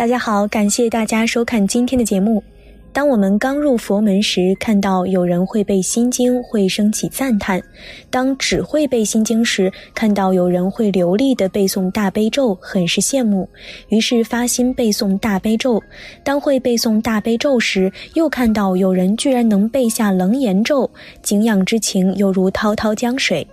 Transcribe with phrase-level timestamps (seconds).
[0.00, 2.42] 大家好，感谢大家收看今天的节目。
[2.90, 7.60] 当我们刚入佛门时，看到有人会背心经，会升起赞叹；
[8.08, 13.46] 当只会背心经时，看到有人会流利的背诵大悲咒，很是羡慕，
[13.90, 15.82] 于是发心背诵大悲咒。
[16.24, 20.90] 当会背诵大悲咒时，又看到有人居然能背下楞严咒，
[21.20, 23.46] 敬仰之情犹如滔滔江水。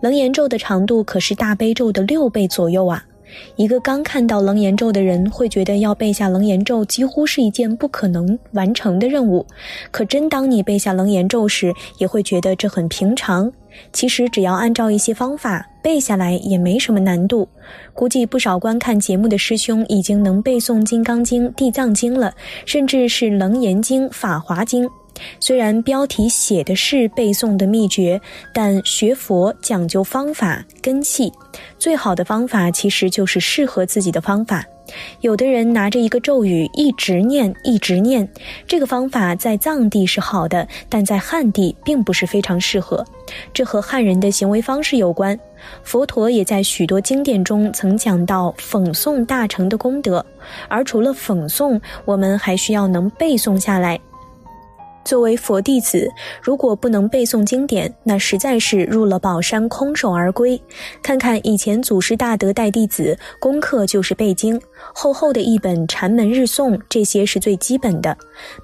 [0.00, 3.06] 楞严咒的长度可是大悲咒的六倍左右啊！
[3.56, 9.46] 一个刚看到楞严咒的人会觉得要背下楞严咒几乎是一件不可能完成的任务，
[9.90, 13.52] 可真当你背下楞严咒时，也会觉得这很平常。
[13.92, 17.48] 其实只要按照一些方法背下来，也没什么难度。
[17.94, 22.34] 估计不少观看节目的师兄已经能背诵《金刚经》《地藏经》了，
[22.66, 24.84] 甚至是《楞严经》《法华经》。
[25.38, 28.20] 虽然标题写的是背诵的秘诀，
[28.52, 31.32] 但学佛讲究方法根气，
[31.78, 34.64] 最好的方法其实就是适合自己的方法。
[35.20, 38.28] 有的人拿着一个咒语一直念一直念，
[38.66, 43.02] 这个方法在藏地是好的，但在汉地并不是非常适合。
[43.54, 45.38] 这和汉人的行为方式有关。
[45.84, 50.24] 佛陀也在许多经典中曾讲到讽诵大乘的功德，
[50.68, 53.98] 而除了讽诵，我们还需要能背诵下来。
[55.04, 56.08] 作为佛弟子，
[56.42, 60.60] 如果不能背诵经典，那实在是入了宝山空手而归。
[61.02, 64.60] 看看以前祖师大德带弟子，功课就是背经，
[64.94, 68.16] 厚厚的一本禅门日诵，这些是最基本的。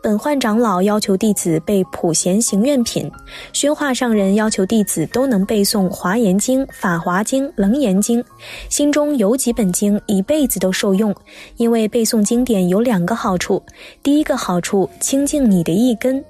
[0.03, 3.11] 本焕长老要求弟子背普贤行愿品，
[3.53, 8.25] 宣化上人要求弟子都能背诵华严经、法华经、楞严经，
[8.69, 11.15] 心中有几本经，一辈子都受用。
[11.57, 13.63] 因为背诵经典有两个好处，
[14.03, 16.25] 第一个好处清净你的一根。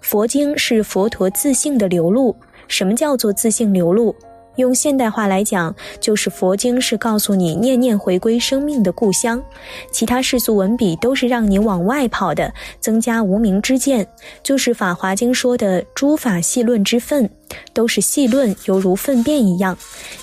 [0.00, 2.36] 佛经是佛陀自性的流露。
[2.68, 4.14] 什么叫做自性流露？
[4.56, 9.42] 用现代话来讲，就是佛经是告诉你念念回归生命的故乡。
[9.90, 14.06] 其他世俗文笔都是让你往外跑的，增加无名之见。
[14.44, 17.28] 就是《法华经》说的诸法细论之分，
[17.72, 19.76] 都是细论，犹如粪便一样。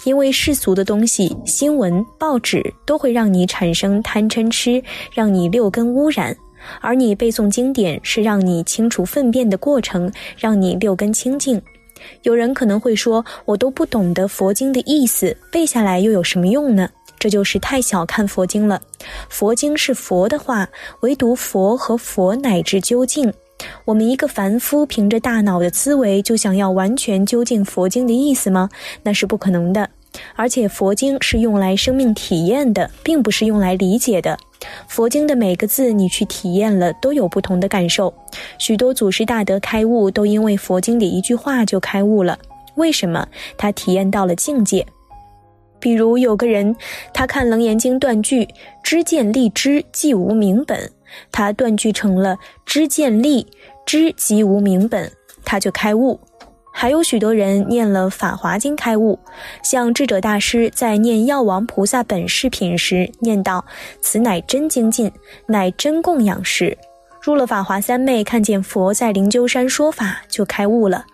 [0.06, 4.82] 因为世俗的东西，新闻、报纸都会让你产生贪嗔痴，
[5.14, 6.34] 让你六根污染。
[6.80, 11.62] 而你背诵经典是让你清除粪便的过程，让你六根清净。
[12.24, 16.90] 有人可能会说，我都不懂得佛经的意思，背下来又有什么用呢？
[17.20, 18.82] 这就是太小看佛经了。
[19.30, 20.68] 佛经是佛的话，
[21.02, 23.32] 唯独佛和佛乃至究竟。
[23.86, 28.72] 我们一个凡夫凭着大脑的思维就想要完全究竟佛经的意思吗？
[29.04, 29.88] 那是不可能的。
[30.36, 34.38] 而且佛经是用来生命体验的，并不是用来理解的。
[34.88, 38.14] 佛经的每个字，你去体验了，都有不同的感受。
[38.58, 42.38] 许多祖师大德开悟，都因为佛经里一句话就开悟了。
[42.76, 43.28] 为什么？
[43.58, 44.86] 他体验到了境界。
[45.80, 46.76] 比如有个人，
[47.12, 48.48] 他看《楞严经》断句，
[48.84, 50.92] 知见立知即无明本，
[51.32, 53.48] 他断句成了知见立
[53.84, 55.12] 知即无明本，
[55.44, 56.20] 他就开悟。
[56.74, 59.20] 还有许多人念了《法华经》开悟，
[59.62, 63.64] 像智者大师在念药王菩萨本事品时，念道
[64.02, 65.12] ：“此乃真精进，
[65.46, 66.76] 乃真供养时。”
[67.22, 71.06] 入了法华三昧，看见佛在灵鹫山说法，就开悟了。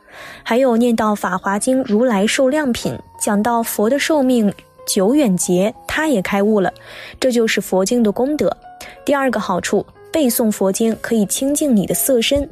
[0.42, 4.54] 还有念到《法华经》如来寿量品，讲到佛的寿命
[4.88, 6.72] 久远劫，他也开悟了。
[7.20, 8.56] 这就是佛经的功德。
[9.04, 12.50] 第二个好处，背诵佛经可以清净你的色身。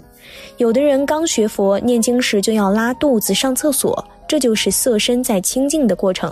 [0.58, 6.32] 有的人刚学佛念经时就要拉肚子上厕所，这就是色身在清净的过程；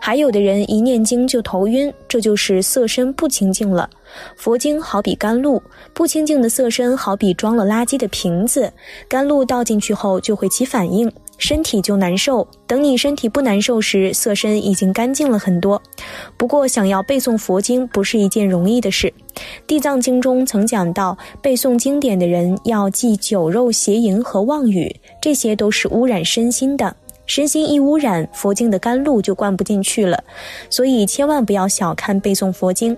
[0.00, 3.88] 还有的人一念经就头晕，这就是色身不清净了。
[4.36, 5.62] 佛经好比甘露，
[5.94, 8.72] 不清净的色身好比装了垃圾的瓶子，
[9.08, 11.10] 甘露倒进去后就会起反应。
[11.40, 12.46] 身体就难受。
[12.68, 15.82] 等你身体不难受时，色身已经干净了很多。
[16.36, 19.08] 不过，想要背诵佛经不是一件容易的事。
[19.66, 26.94] 《地藏经》中曾讲到，背诵经典的人要忌酒肉邪淫和妄语，这些都是污染身心的。
[27.26, 30.22] 身心一污染，佛经的甘露就灌不进去了。
[30.68, 32.96] 所以，千万不要小看背诵佛经。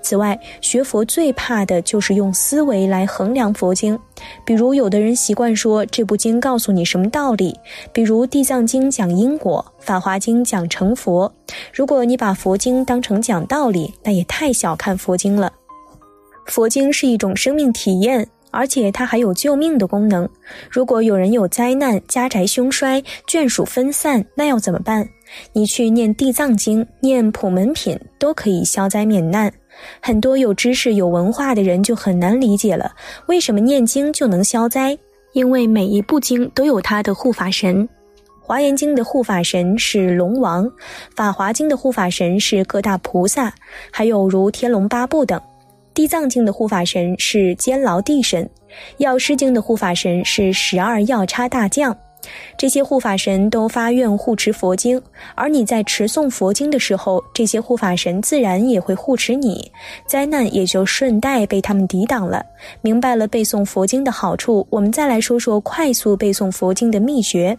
[0.00, 3.98] 此外，学佛最怕的就是用思维来衡量佛经。
[4.44, 7.58] 比如，有的人习惯说这部经告诉你什么道理，
[7.92, 11.32] 比如《地藏经》讲因果，《法华经》讲成佛。
[11.72, 15.52] 如果你把佛经当成讲道理，那也太小看佛经了。
[16.46, 20.28] 佛经是一种生命体验，而且它还有救命的功能。
[20.70, 25.08] 如果有人有灾难、家宅凶衰、眷属分散，那要怎么办？
[25.52, 29.52] 你去念《地藏经》、念普门品，都可以消灾免难。
[30.00, 32.92] 很多有知识、有文化的人就很难理解了，
[33.26, 34.98] 为什么念经就能消灾？
[35.32, 37.88] 因为每一部经都有它的护法神。
[38.40, 40.70] 华严经的护法神是龙王，
[41.16, 43.52] 法华经的护法神是各大菩萨，
[43.90, 45.40] 还有如天龙八部等。
[45.94, 48.48] 地藏经的护法神是监牢地神，
[48.98, 51.96] 药师经的护法神是十二药叉大将。
[52.56, 55.00] 这些护法神都发愿护持佛经，
[55.34, 59.70] 而你在持诵佛经的时候，这些护法神自然也会护持你，
[60.06, 62.44] 灾难也就顺带被他们抵挡了。
[62.80, 67.58] 明白了背诵佛经的好处，我们再来说说快速背诵佛经的秘诀。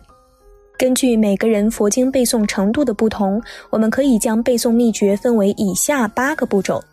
[0.77, 6.83] 根据每个人佛经背诵程度的不同，我们可以将背诵秘诀分为以下八个步骤。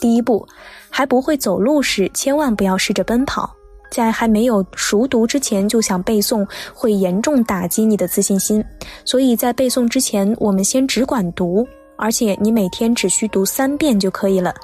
[0.00, 0.46] 第一步，
[0.90, 3.55] 还不会走路时，千万不要试着奔跑。
[3.90, 8.64] 在还没有熟读之前就想背诵，会严重打击你的自信心。
[9.04, 11.66] 所以在背诵之前，我们先只管读，
[11.96, 14.54] 而且你每天只需读三遍就可以了。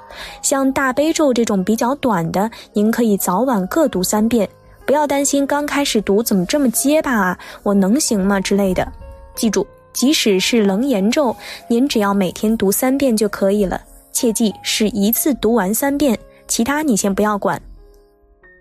[0.43, 4.49] 像大悲咒这种比较短的，您可以早晚各读三遍。
[4.85, 8.87] 不要担心刚开始读怎么这么结巴啊，我能行吗之类的。
[9.35, 11.35] 记住，即使是楞严咒，
[11.69, 13.81] 您只要每天读三遍就可以了。
[14.13, 16.19] 切记是一次读完三遍，
[16.49, 17.59] 其他你先不要管。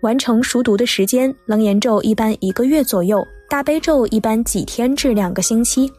[0.02, 5.90] 完成熟读的时间，楞严咒一般一个月左右，大悲咒一般几天至两个星期。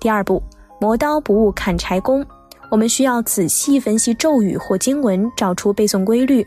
[0.00, 0.42] 第二步，
[0.80, 2.26] 磨刀不误砍柴工，
[2.72, 6.44] 我们需要仔细分析咒语或经文，找出背诵规律。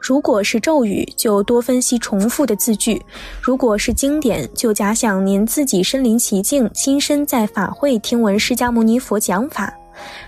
[0.00, 2.96] 如果是咒语，就多分析重复的字句；
[3.42, 9.74] 如果是经典，就假想您自己身临其境，亲身在法会听闻释迦牟尼佛讲法。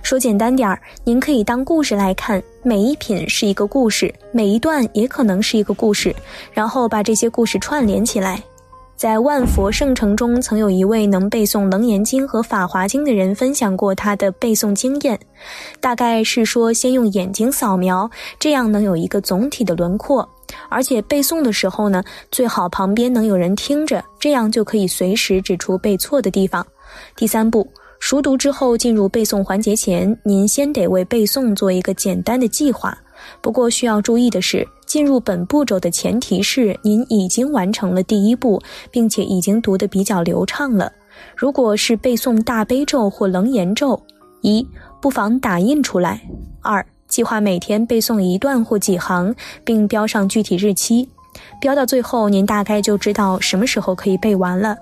[0.02, 6.14] 说简单点儿，您可以当故事来看，每一品是一个故事，每一段也可能是一个故事，
[6.52, 8.42] 然后把这些故事串联起来。
[8.96, 15.16] 在万佛圣城中，曾有一位能背诵《楞严经》和《法华经》的人分享过他的背诵经验，
[15.80, 18.10] 大概是说先用眼睛扫描，
[18.40, 20.28] 这样能有一个总体的轮廓，
[20.68, 26.66] 而且背诵的时候呢，最好旁边能有人听着，这样就可以随时指出背错的地方。
[27.14, 27.64] 第三步。
[28.00, 32.96] 熟读之后，进入背诵环节前，您先得为背诵做一个简单的计划。
[33.40, 40.90] 不过需要注意的是，进入本步骤的前提是您已经完成了第一步，并且已经读得比较流畅了。
[41.36, 44.00] 如果是背诵大悲咒或楞严咒，
[44.40, 44.64] 一
[45.02, 46.20] 不妨打印出来；
[46.62, 49.34] 二计划每天背诵一段或几行，
[49.64, 51.08] 并标上具体日期。
[51.60, 54.76] 标到最后，您大概就知道什么时候可以背完了。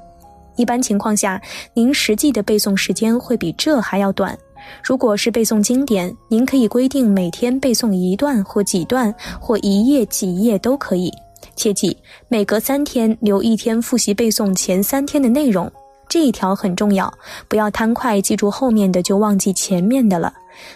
[0.56, 1.41] 一般情况下，
[1.75, 4.37] 您实际的背诵时间会比这还要短。
[4.82, 11.12] 如果是背诵经典，您可以规定每天背诵一段或几段，或一页几页都可以。
[11.55, 11.97] 切记，
[12.29, 15.70] 每隔三天留一天复习背诵前三天的内容，
[16.08, 17.12] 这一条很重要，
[17.49, 20.32] 不要贪快记住后面的就忘记前面的了。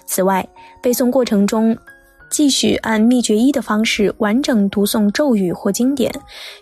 [0.06, 0.46] 此外，
[0.80, 1.76] 背诵过程中。
[2.30, 6.10] 继续按秘诀一的方式完整读诵咒语或经典。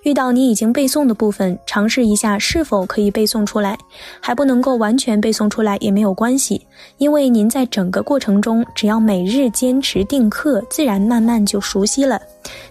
[0.03, 3.79] 遇到你已经背诵的部分，尝试一下是否可以背诵出来。
[4.21, 6.67] 还不能够完全背诵出来也没有关系，
[6.97, 12.21] 因为您在整个过程中，只要每日坚持定课，自然慢慢就熟悉了。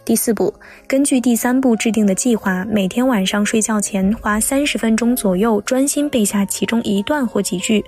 [0.06, 0.54] 第四步，
[0.88, 7.84] 根据第三步制定的计划，每天晚上睡觉前花三十分钟左右专心背下其中一段或几句。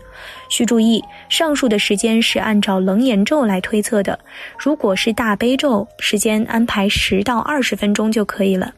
[0.50, 4.18] 需注意，上述的时间是按照楞严咒来推测的。
[4.57, 8.74] 如果是大悲咒，时间安排十到二十分钟就可以了。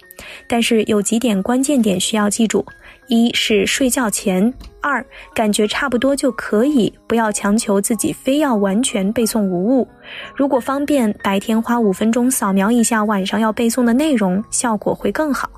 [0.48, 2.66] 但是有几点关键点需要记住：
[3.08, 4.54] 一是睡觉前。
[4.82, 9.88] 二，感觉差不多就可以，不要强求自己非要完全背诵无误。
[10.36, 15.50] 如果方便，白天花五分钟扫描一下晚上要背诵的内容，效果会更好。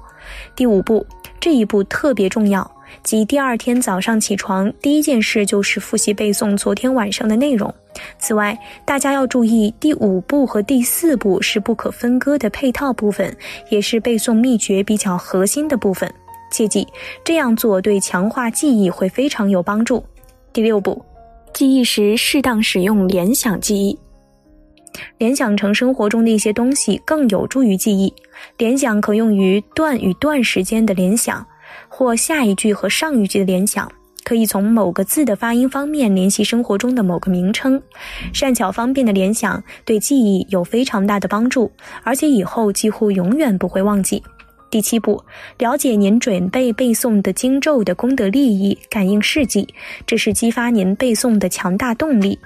[0.55, 1.05] 第五步，
[1.39, 2.70] 这一步特别重要，
[3.01, 7.73] 即第二天早上起床第一件事就是复习背诵昨天晚上的内容。
[8.17, 13.35] 此外，大家要注意，第五步和第四步是不可分割的配套部分，
[13.69, 16.12] 也是背诵秘诀比较核心的部分。
[16.51, 16.88] 切记，
[17.23, 20.03] 这样做对强化记忆会非常有帮助。
[20.51, 21.03] 第六步，
[21.53, 23.97] 记忆时适当使用联想记忆，
[25.17, 28.13] 联想成生活中的一些东西更有助于记忆。
[28.57, 31.45] 联想可用于段与段时间的联想，
[31.88, 33.92] 或下一句和上一句的联想，
[34.24, 37.82] 可以从某个字的发音方面联系生活中的某个名称。
[38.32, 41.72] 善巧方便的联想对记忆有非常大的帮助，
[42.03, 44.24] 而且以后几乎永远不会忘记。
[44.70, 45.24] 第七步，
[45.60, 49.68] 了解您准备背诵的经咒的功德利益，感应事迹，
[50.08, 52.39] 这是激发您背诵的强大动力。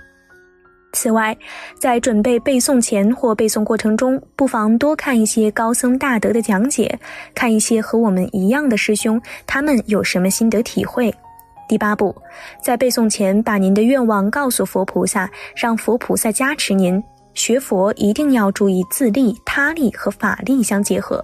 [0.98, 1.38] 此外，
[1.80, 7.00] 在准备背诵前或背诵过程中，不妨多看一些高僧大德的讲解，
[7.36, 11.14] 看一些和我们一样的师兄，他们有什么心得体会。
[11.70, 12.16] 第八步，
[12.64, 17.02] 在背诵前把您的愿望告诉佛菩萨，让佛菩萨加持您。
[17.36, 21.24] 学佛一定要注意自利、他利和法力相结合。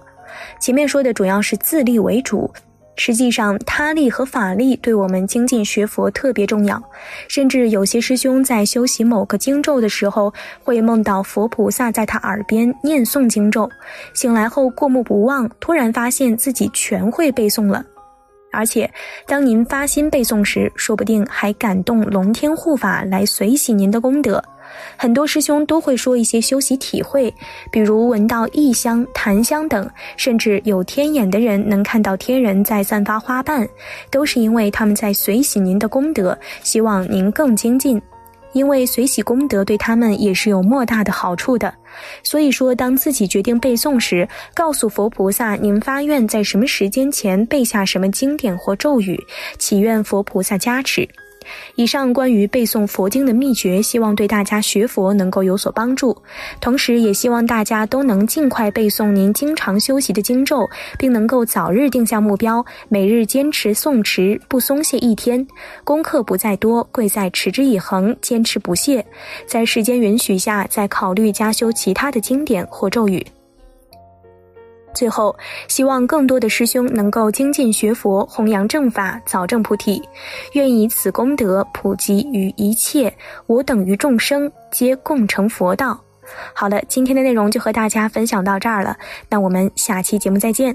[0.60, 2.48] 前面说的主要是自立为主，
[2.96, 6.82] 实际上，他力和法力对我们精进学佛特别重要。
[7.28, 10.32] 甚至有些师兄在修习某个经咒的时候，
[10.62, 13.68] 会梦到佛菩萨在他耳边念诵经咒，
[14.12, 17.84] 醒来后过目不忘，突然发现自己全会背诵了。
[18.52, 18.88] 而且，
[19.26, 24.42] 当您发心背诵时，说不定还感动龙天护法来随喜您的功德。
[24.96, 27.32] 很多师兄都会说一些修习体会，
[27.70, 33.68] 比如闻到异香、檀香等，甚至有天眼的人能看到天人在散发花瓣，
[34.10, 38.00] 都是因为他们在随喜您的功德，希望您更精进。
[38.52, 41.74] 因为随喜功德对他们也是有莫大的好处的。
[42.22, 49.20] 所以说，当自己决定背诵时，告诉佛菩萨您发愿在什么时间前背下什么经典或咒语，
[49.58, 51.08] 祈愿佛菩萨加持。
[51.74, 56.16] 以上关于背诵佛经的秘诀，希望对大家学佛能够有所帮助。
[56.60, 65.46] 同时，也希望大家都能尽快背诵您经常修习的经咒，并能够早日定下目标，每日坚持诵持，不松懈一天。
[65.84, 69.04] 功课不在多，贵在持之以恒，坚持不懈。
[69.46, 73.24] 在时间允许下，再考虑加修其他的经典或咒语。
[74.94, 75.36] 最后，
[75.68, 80.02] 希望更多的师兄能够精进学佛，弘扬正法，早证菩提。
[80.52, 83.14] 愿以此功德普及于一切，
[83.46, 86.00] 我等于众生皆共成佛道。
[86.54, 88.96] 好了，今天的内容就和大家分享到这儿了，
[89.28, 90.74] 那我们下期节目再见。